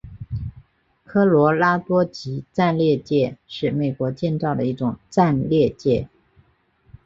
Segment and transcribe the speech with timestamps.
[1.05, 6.09] 科罗拉多级战列舰是美国建造的一种战列舰。